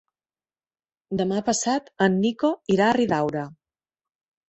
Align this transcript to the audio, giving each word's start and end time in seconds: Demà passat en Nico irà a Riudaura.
Demà 1.19 1.43
passat 1.51 1.93
en 2.09 2.19
Nico 2.25 2.53
irà 2.79 2.91
a 2.91 2.99
Riudaura. 3.01 3.49